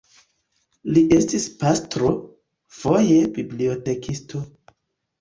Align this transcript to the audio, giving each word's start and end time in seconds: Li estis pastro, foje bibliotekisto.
Li 0.95 1.03
estis 1.17 1.45
pastro, 1.59 2.11
foje 2.81 3.23
bibliotekisto. 3.39 4.47